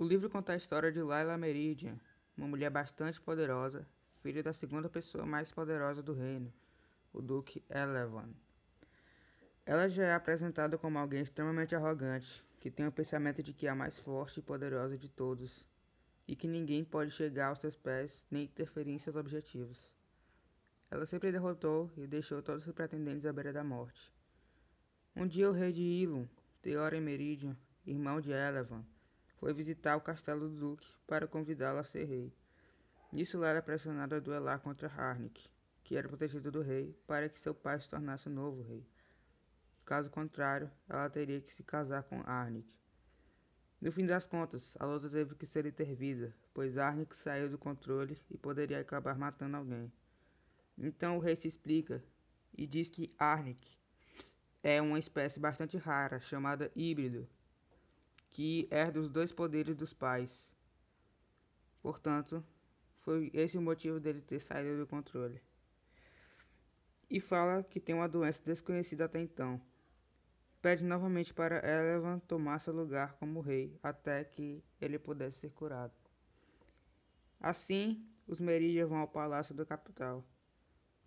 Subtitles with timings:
[0.00, 1.94] O livro conta a história de Layla Meridian,
[2.34, 3.86] uma mulher bastante poderosa,
[4.22, 6.50] filha da segunda pessoa mais poderosa do reino,
[7.12, 8.30] o Duque Elevan.
[9.66, 13.70] Ela já é apresentada como alguém extremamente arrogante, que tem o pensamento de que é
[13.70, 15.66] a mais forte e poderosa de todos,
[16.26, 19.92] e que ninguém pode chegar aos seus pés nem interferir em seus objetivos.
[20.90, 24.10] Ela sempre derrotou e deixou todos os pretendentes à beira da morte.
[25.14, 26.26] Um dia o rei de Ilum,
[26.62, 27.54] Theoren Meridian,
[27.86, 28.82] irmão de Elevan,
[29.40, 32.30] foi visitar o castelo do duque para convidá-lo a ser rei.
[33.10, 35.48] Nisso ela era pressionada a duelar contra Harnick,
[35.82, 38.86] que era protegido do rei, para que seu pai se tornasse o novo rei.
[39.84, 42.78] Caso contrário, ela teria que se casar com Arnick.
[43.80, 48.20] No fim das contas, a luta teve que ser intervida, pois Arnick saiu do controle
[48.30, 49.90] e poderia acabar matando alguém.
[50.76, 52.04] Então o rei se explica
[52.56, 53.66] e diz que Arnick
[54.62, 57.26] é uma espécie bastante rara chamada híbrido,
[58.30, 60.50] que herda os dois poderes dos pais.
[61.82, 62.44] Portanto,
[63.00, 65.40] foi esse o motivo dele ter saído do controle.
[67.08, 69.60] E fala que tem uma doença desconhecida até então
[70.60, 75.94] pede novamente para Elevan tomar seu lugar como rei até que ele pudesse ser curado.
[77.40, 80.24] Assim, os Meridian vão ao palácio da capital.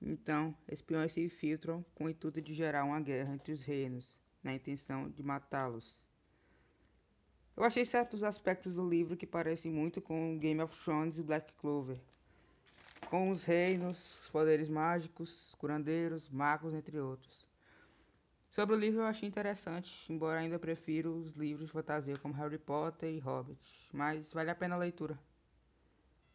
[0.02, 4.54] Então, espiões se infiltram com o intuito de gerar uma guerra entre os reinos, na
[4.54, 6.02] intenção de matá-los.
[7.56, 11.54] Eu achei certos aspectos do livro que parecem muito com Game of Thrones e Black
[11.54, 12.00] Clover,
[13.12, 17.48] com os reinos, os poderes mágicos, curandeiros, magos, entre outros.
[18.50, 22.58] Sobre o livro eu achei interessante, embora ainda prefiro os livros de fantasia como Harry
[22.58, 23.60] Potter e Hobbit,
[23.92, 25.18] mas vale a pena a leitura.